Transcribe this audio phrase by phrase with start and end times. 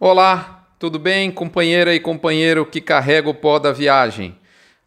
[0.00, 4.38] Olá, tudo bem, companheira e companheiro que carrega o pó da viagem?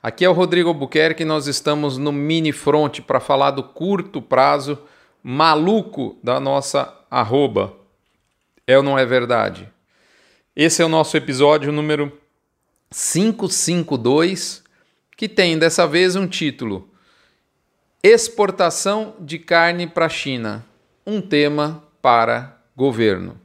[0.01, 4.21] Aqui é o Rodrigo Albuquerque e nós estamos no Mini Front para falar do curto
[4.21, 4.79] prazo
[5.21, 7.73] maluco da nossa arroba.
[8.65, 9.67] É ou não é verdade?
[10.55, 12.17] Esse é o nosso episódio número
[12.89, 14.63] 552,
[15.17, 16.89] que tem dessa vez um título:
[18.01, 20.65] Exportação de carne para a China,
[21.05, 23.37] um tema para governo.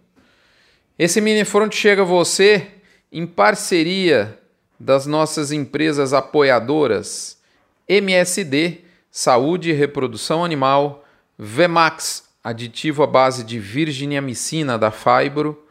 [0.99, 2.69] Esse mini front chega a você
[3.13, 4.39] em parceria
[4.81, 7.39] das nossas empresas apoiadoras
[7.87, 11.05] MSD, Saúde e Reprodução Animal,
[11.39, 15.63] Vemax, aditivo à base de virginiamicina da Fibro,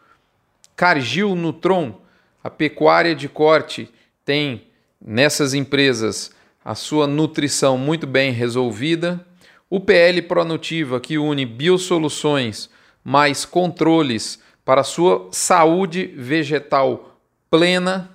[0.76, 2.00] Cargill Nutron,
[2.42, 3.92] a pecuária de corte
[4.24, 4.68] tem
[5.04, 6.30] nessas empresas
[6.64, 9.26] a sua nutrição muito bem resolvida,
[9.68, 12.70] o PL Pronutiva, que une biosoluções
[13.02, 18.10] mais controles para sua saúde vegetal plena.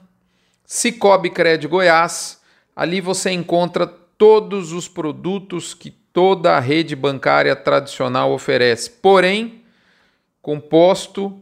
[0.66, 2.42] Cicobi Cred Goiás,
[2.76, 9.64] ali você encontra todos os produtos que toda a rede bancária tradicional oferece, porém
[10.42, 11.42] composto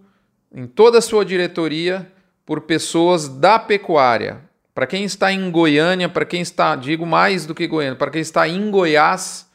[0.54, 2.12] em toda a sua diretoria
[2.46, 4.42] por pessoas da pecuária.
[4.76, 8.22] Para quem está em Goiânia, para quem está, digo mais do que Goiânia, para quem
[8.22, 9.50] está em Goiás,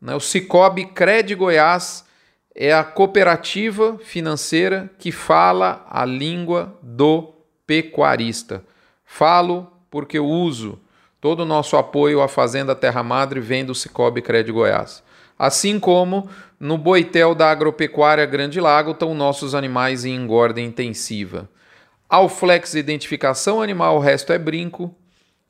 [0.00, 2.07] né, o Cicobi Cred Goiás
[2.60, 7.32] é a cooperativa financeira que fala a língua do
[7.64, 8.64] pecuarista.
[9.04, 10.76] Falo porque uso.
[11.20, 15.04] Todo o nosso apoio à Fazenda Terra Madre vem do Cicobi Crédito Goiás.
[15.38, 21.48] Assim como no Boitel da Agropecuária Grande Lago estão nossos animais em engorda intensiva.
[22.08, 24.92] Alflex Identificação Animal, o resto é brinco.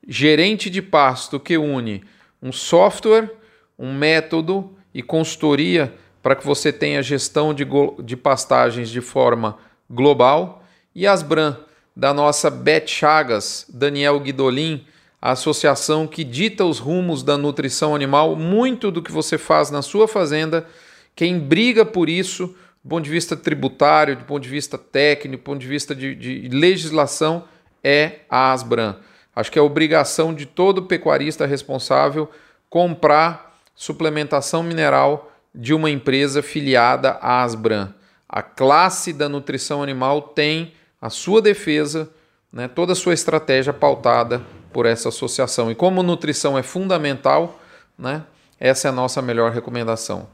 [0.06, 2.04] Gerente de pasto que une
[2.42, 3.34] um software,
[3.78, 7.66] um método e consultoria para que você tenha gestão de,
[8.02, 10.62] de pastagens de forma global.
[10.94, 11.56] E Asbran,
[11.94, 14.84] da nossa Bet Chagas, Daniel Guidolin,
[15.20, 19.82] a associação que dita os rumos da nutrição animal, muito do que você faz na
[19.82, 20.66] sua fazenda,
[21.16, 22.54] quem briga por isso,
[22.84, 26.14] do ponto de vista tributário, do ponto de vista técnico, do ponto de vista de,
[26.14, 27.44] de legislação,
[27.82, 28.96] é a Asbran.
[29.34, 32.30] Acho que é obrigação de todo pecuarista responsável
[32.70, 37.92] comprar suplementação mineral de uma empresa filiada à Asbran.
[38.28, 42.08] A classe da nutrição animal tem a sua defesa,
[42.52, 44.40] né, toda a sua estratégia pautada
[44.72, 45.68] por essa associação.
[45.68, 47.60] E como nutrição é fundamental,
[47.98, 48.22] né,
[48.60, 50.28] essa é a nossa melhor recomendação.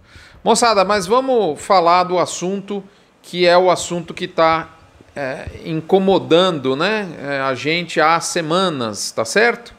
[0.44, 2.84] Moçada, mas vamos falar do assunto
[3.22, 4.76] que é o assunto que está
[5.16, 9.74] é, incomodando né, é, a gente há semanas, tá certo?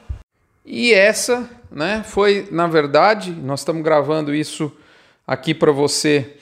[0.66, 4.76] E essa né, foi, na verdade, nós estamos gravando isso
[5.28, 6.36] aqui para você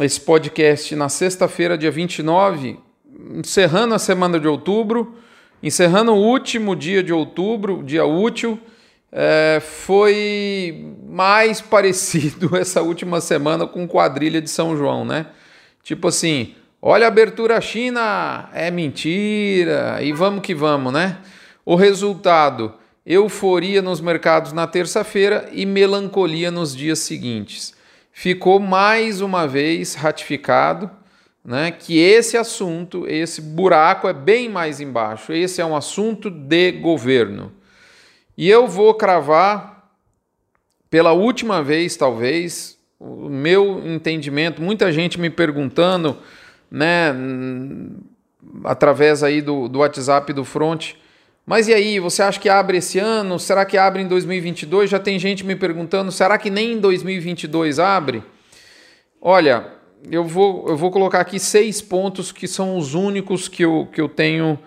[0.00, 2.78] esse podcast na sexta-feira, dia 29,
[3.34, 5.14] encerrando a semana de outubro,
[5.62, 8.58] encerrando o último dia de outubro, dia útil.
[9.10, 15.26] É, foi mais parecido essa última semana com quadrilha de São João, né?
[15.82, 21.18] Tipo assim, olha a abertura China, é mentira, e vamos que vamos, né?
[21.64, 22.74] O resultado:
[23.06, 27.75] euforia nos mercados na terça-feira e melancolia nos dias seguintes
[28.16, 30.90] ficou mais uma vez ratificado
[31.44, 35.34] né, que esse assunto, esse buraco é bem mais embaixo.
[35.34, 37.52] Esse é um assunto de governo.
[38.34, 39.90] E eu vou cravar
[40.88, 46.16] pela última vez, talvez, o meu entendimento, muita gente me perguntando,
[46.70, 47.14] né,
[48.64, 50.94] através aí do, do WhatsApp do Front,
[51.46, 53.38] mas e aí, você acha que abre esse ano?
[53.38, 54.90] Será que abre em 2022?
[54.90, 58.24] Já tem gente me perguntando, será que nem em 2022 abre?
[59.22, 59.72] Olha,
[60.10, 64.00] eu vou, eu vou colocar aqui seis pontos que são os únicos que eu, que
[64.00, 64.58] eu tenho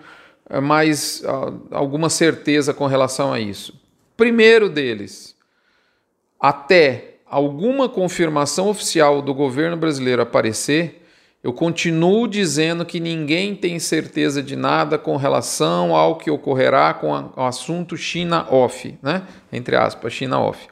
[0.48, 3.78] eh, mais uh, alguma certeza com relação a isso.
[4.16, 5.36] Primeiro deles,
[6.38, 10.99] até alguma confirmação oficial do governo brasileiro aparecer,
[11.42, 17.30] eu continuo dizendo que ninguém tem certeza de nada com relação ao que ocorrerá com
[17.34, 19.22] o assunto China off, né?
[19.50, 20.68] Entre aspas, China off.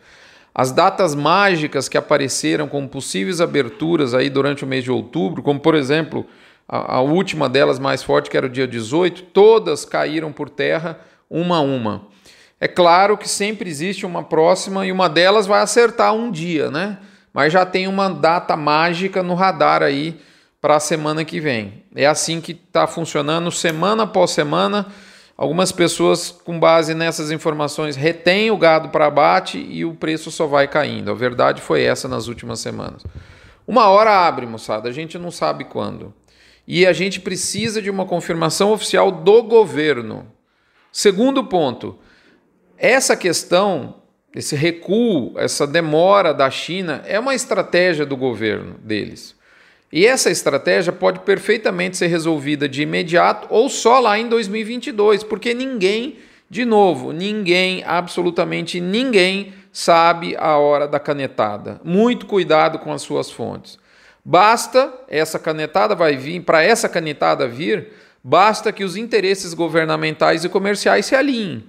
[0.54, 5.58] As datas mágicas que apareceram como possíveis aberturas aí durante o mês de outubro, como
[5.58, 6.26] por exemplo,
[6.68, 11.00] a, a última delas mais forte, que era o dia 18, todas caíram por terra
[11.30, 12.08] uma a uma.
[12.60, 16.98] É claro que sempre existe uma próxima e uma delas vai acertar um dia, né?
[17.32, 20.18] Mas já tem uma data mágica no radar aí
[20.60, 21.84] para a semana que vem.
[21.94, 24.86] É assim que está funcionando semana após semana.
[25.36, 30.46] Algumas pessoas, com base nessas informações, retêm o gado para abate e o preço só
[30.46, 31.10] vai caindo.
[31.10, 33.04] A verdade foi essa nas últimas semanas.
[33.66, 36.12] Uma hora abre, moçada, a gente não sabe quando.
[36.70, 40.30] e a gente precisa de uma confirmação oficial do governo.
[40.92, 41.98] Segundo ponto,
[42.76, 44.02] essa questão,
[44.34, 49.37] esse recuo, essa demora da China é uma estratégia do governo deles.
[49.90, 55.54] E essa estratégia pode perfeitamente ser resolvida de imediato ou só lá em 2022, porque
[55.54, 56.18] ninguém,
[56.48, 61.80] de novo, ninguém, absolutamente ninguém, sabe a hora da canetada.
[61.82, 63.78] Muito cuidado com as suas fontes.
[64.22, 67.88] Basta essa canetada vai vir, para essa canetada vir,
[68.22, 71.64] basta que os interesses governamentais e comerciais se alinhem.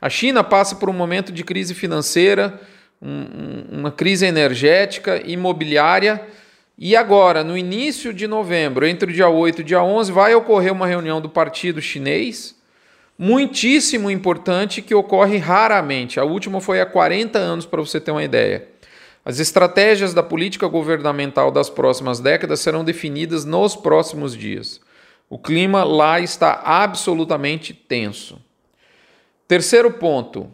[0.00, 2.58] A China passa por um momento de crise financeira,
[3.02, 6.26] um, uma crise energética, imobiliária
[6.82, 10.34] e agora, no início de novembro, entre o dia 8 e o dia 11, vai
[10.34, 12.58] ocorrer uma reunião do Partido Chinês,
[13.18, 16.18] muitíssimo importante, que ocorre raramente.
[16.18, 18.66] A última foi há 40 anos, para você ter uma ideia.
[19.22, 24.80] As estratégias da política governamental das próximas décadas serão definidas nos próximos dias.
[25.28, 28.40] O clima lá está absolutamente tenso.
[29.46, 30.50] Terceiro ponto: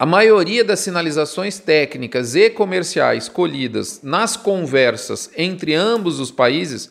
[0.00, 6.90] a maioria das sinalizações técnicas e comerciais colhidas nas conversas entre ambos os países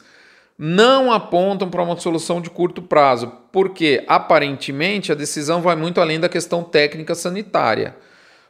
[0.56, 6.20] não apontam para uma solução de curto prazo, porque aparentemente a decisão vai muito além
[6.20, 7.96] da questão técnica sanitária.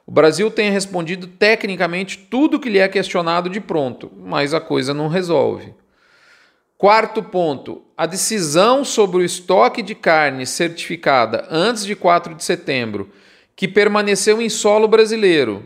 [0.06, 4.94] O Brasil tem respondido tecnicamente tudo que lhe é questionado de pronto, mas a coisa
[4.94, 5.74] não resolve.
[6.78, 13.10] Quarto ponto: a decisão sobre o estoque de carne certificada antes de 4 de setembro
[13.60, 15.66] que permaneceu em solo brasileiro,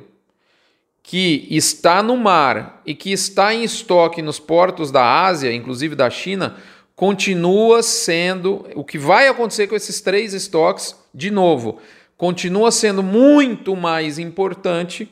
[1.03, 6.09] que está no mar e que está em estoque nos portos da Ásia, inclusive da
[6.09, 6.55] China,
[6.95, 11.77] continua sendo o que vai acontecer com esses três estoques, de novo,
[12.17, 15.07] continua sendo muito mais importante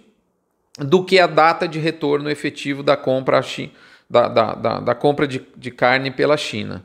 [0.79, 3.45] do que a data de retorno efetivo da compra,
[4.09, 6.83] da, da, da, da compra de, de carne pela China.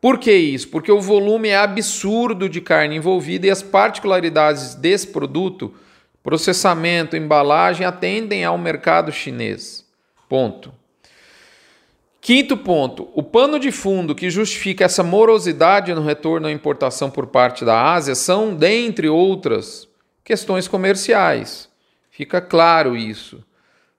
[0.00, 0.68] Por que isso?
[0.68, 5.74] Porque o volume é absurdo de carne envolvida e as particularidades desse produto,
[6.22, 9.84] processamento, embalagem, atendem ao mercado chinês.
[10.28, 10.72] Ponto.
[12.20, 17.26] Quinto ponto: o pano de fundo que justifica essa morosidade no retorno à importação por
[17.26, 19.88] parte da Ásia são, dentre outras,
[20.24, 21.68] questões comerciais.
[22.10, 23.42] Fica claro isso.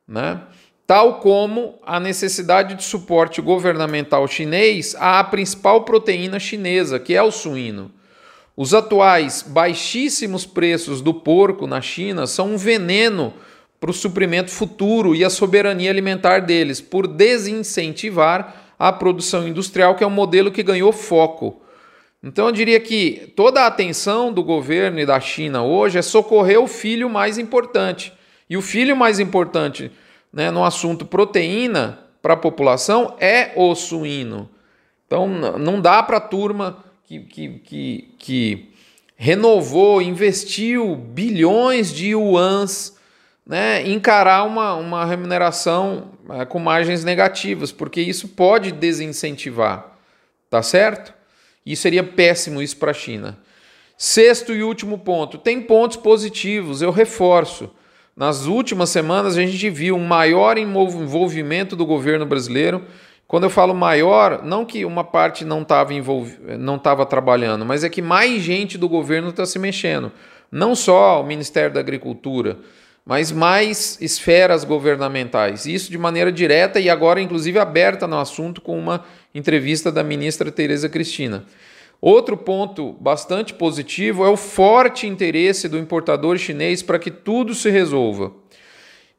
[0.07, 0.41] Né?
[0.85, 7.31] Tal como a necessidade de suporte governamental chinês à principal proteína chinesa, que é o
[7.31, 7.91] suíno.
[8.55, 13.33] Os atuais baixíssimos preços do porco na China são um veneno
[13.79, 20.03] para o suprimento futuro e a soberania alimentar deles, por desincentivar a produção industrial, que
[20.03, 21.61] é um modelo que ganhou foco.
[22.23, 26.61] Então eu diria que toda a atenção do governo e da China hoje é socorrer
[26.61, 28.13] o filho mais importante.
[28.47, 29.91] E o filho mais importante
[30.31, 34.49] né, no assunto proteína para a população é o suíno.
[35.05, 38.71] Então não dá para a turma que, que, que, que,
[39.17, 42.97] renovou, investiu bilhões de yuans,
[43.45, 49.97] né, encarar uma, uma remuneração é, com margens negativas, porque isso pode desincentivar,
[50.49, 51.13] tá certo?
[51.65, 53.37] E seria péssimo isso para a China.
[53.97, 57.69] Sexto e último ponto, tem pontos positivos, eu reforço.
[58.21, 62.83] Nas últimas semanas, a gente viu um maior envolvimento do governo brasileiro.
[63.27, 66.29] Quando eu falo maior, não que uma parte não estava envolv...
[66.59, 70.11] não estava trabalhando, mas é que mais gente do governo está se mexendo.
[70.51, 72.59] Não só o Ministério da Agricultura,
[73.03, 75.65] mas mais esferas governamentais.
[75.65, 79.03] Isso de maneira direta e agora, inclusive, aberta no assunto com uma
[79.33, 81.43] entrevista da ministra Tereza Cristina.
[82.01, 87.69] Outro ponto bastante positivo é o forte interesse do importador chinês para que tudo se
[87.69, 88.33] resolva.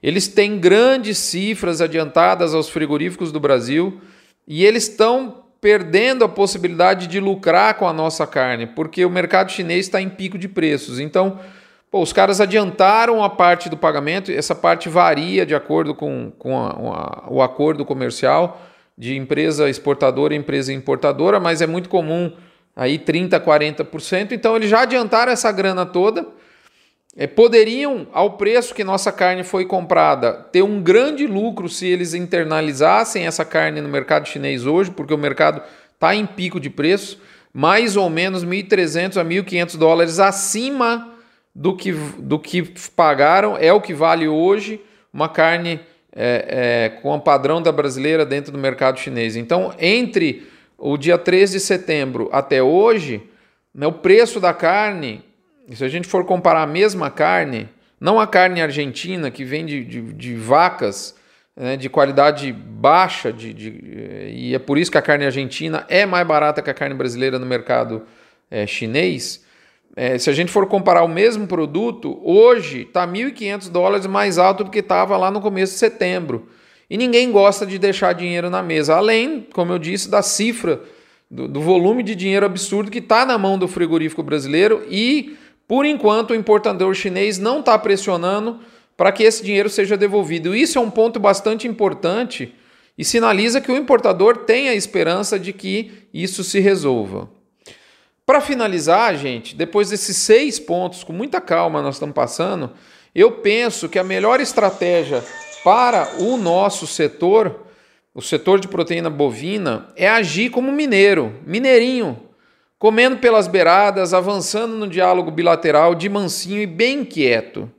[0.02, 4.00] Eles têm grandes cifras adiantadas aos frigoríficos do Brasil
[4.48, 9.52] e eles estão perdendo a possibilidade de lucrar com a nossa carne, porque o mercado
[9.52, 10.98] chinês está em pico de preços.
[10.98, 11.38] Então,
[11.88, 16.58] pô, os caras adiantaram a parte do pagamento, essa parte varia de acordo com, com
[16.58, 18.60] a, o acordo comercial
[18.98, 22.32] de empresa exportadora e empresa importadora, mas é muito comum
[22.74, 24.32] aí 30%, 40%.
[24.32, 26.26] Então eles já adiantaram essa grana toda.
[27.14, 32.14] É, poderiam, ao preço que nossa carne foi comprada, ter um grande lucro se eles
[32.14, 35.62] internalizassem essa carne no mercado chinês hoje, porque o mercado
[35.92, 37.20] está em pico de preço,
[37.52, 41.12] mais ou menos 1.300 a 1.500 dólares acima
[41.54, 42.62] do que, do que
[42.96, 44.80] pagaram, é o que vale hoje
[45.12, 45.80] uma carne
[46.14, 49.36] é, é, com o padrão da brasileira dentro do mercado chinês.
[49.36, 50.46] Então, entre
[50.84, 53.22] o dia 3 de setembro até hoje,
[53.72, 55.24] né, o preço da carne,
[55.72, 57.68] se a gente for comparar a mesma carne,
[58.00, 61.14] não a carne argentina que vem de, de, de vacas
[61.56, 63.70] né, de qualidade baixa, de, de,
[64.34, 67.38] e é por isso que a carne argentina é mais barata que a carne brasileira
[67.38, 68.02] no mercado
[68.50, 69.44] é, chinês.
[69.94, 74.64] É, se a gente for comparar o mesmo produto, hoje está 1.500 dólares mais alto
[74.64, 76.48] do que estava lá no começo de setembro.
[76.92, 80.82] E ninguém gosta de deixar dinheiro na mesa, além, como eu disse, da cifra,
[81.30, 85.34] do, do volume de dinheiro absurdo que está na mão do frigorífico brasileiro e,
[85.66, 88.60] por enquanto, o importador chinês não está pressionando
[88.94, 90.54] para que esse dinheiro seja devolvido.
[90.54, 92.54] Isso é um ponto bastante importante
[92.98, 97.26] e sinaliza que o importador tem a esperança de que isso se resolva.
[98.26, 102.70] Para finalizar, gente, depois desses seis pontos, com muita calma nós estamos passando,
[103.14, 105.24] eu penso que a melhor estratégia
[105.64, 107.66] para o nosso setor,
[108.14, 112.20] o setor de proteína bovina, é agir como mineiro, mineirinho,
[112.78, 117.70] comendo pelas beiradas, avançando no diálogo bilateral de mansinho e bem quieto.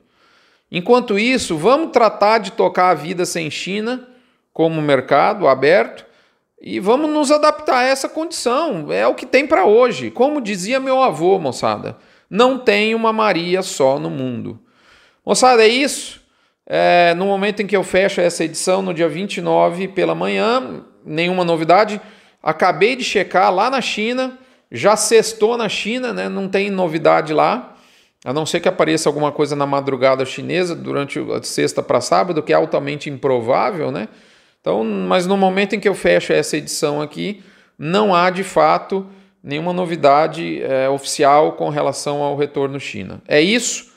[0.72, 4.08] Enquanto isso, vamos tratar de tocar a vida sem China
[4.52, 6.04] como mercado aberto
[6.60, 8.90] e vamos nos adaptar a essa condição.
[8.90, 10.10] É o que tem para hoje.
[10.10, 11.98] Como dizia meu avô, moçada,
[12.30, 14.58] não tem uma Maria só no mundo.
[15.24, 16.23] Moçada, é isso.
[16.66, 21.44] É, no momento em que eu fecho essa edição, no dia 29 pela manhã, nenhuma
[21.44, 22.00] novidade.
[22.42, 24.38] Acabei de checar lá na China,
[24.70, 26.28] já sextou na China, né?
[26.28, 27.74] não tem novidade lá.
[28.24, 32.42] A não ser que apareça alguma coisa na madrugada chinesa durante a sexta para sábado,
[32.42, 34.08] que é altamente improvável, né?
[34.62, 37.42] Então, mas no momento em que eu fecho essa edição aqui,
[37.78, 39.06] não há de fato
[39.42, 43.20] nenhuma novidade é, oficial com relação ao retorno China.
[43.28, 43.92] É isso.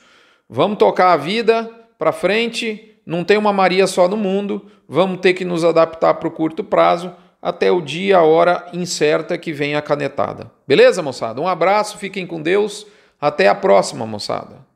[0.46, 2.94] Vamos tocar a vida para frente.
[3.04, 4.66] Não tem uma Maria só no mundo.
[4.88, 9.38] Vamos ter que nos adaptar para o curto prazo até o dia, a hora incerta
[9.38, 10.50] que vem a canetada.
[10.66, 11.40] Beleza, moçada?
[11.40, 12.86] Um abraço, fiquem com Deus.
[13.20, 14.67] Até a próxima, moçada.